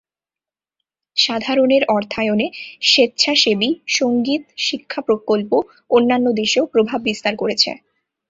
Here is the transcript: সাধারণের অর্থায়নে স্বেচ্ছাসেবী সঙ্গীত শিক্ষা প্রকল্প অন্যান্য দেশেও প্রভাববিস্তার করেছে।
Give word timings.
সাধারণের 1.17 1.83
অর্থায়নে 1.89 2.47
স্বেচ্ছাসেবী 2.83 3.69
সঙ্গীত 3.97 4.43
শিক্ষা 4.61 5.01
প্রকল্প 5.01 5.51
অন্যান্য 5.91 6.27
দেশেও 6.41 6.65
প্রভাববিস্তার 6.73 7.33
করেছে। 7.37 7.69